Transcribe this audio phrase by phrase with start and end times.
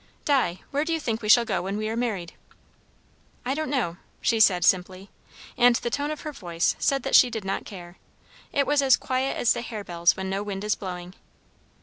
[0.25, 2.33] "Di, where do you think we shall go when we are married?"
[3.45, 5.11] "I don't know," she said simply;
[5.55, 7.97] and the tone of her voice said that she did not care.
[8.51, 11.13] It was as quiet as the harebells when no wind is blowing.